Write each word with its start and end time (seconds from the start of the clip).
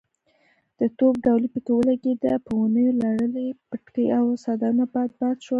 د 0.79 0.81
توپ 0.97 1.13
ډولۍ 1.25 1.47
پکې 1.53 1.71
ولګېده، 1.75 2.33
په 2.45 2.51
ونيو 2.59 2.97
لړلي 3.03 3.47
پټکي 3.69 4.05
او 4.17 4.25
څادرونه 4.43 4.85
باد 4.93 5.09
باد 5.19 5.37
شول. 5.45 5.49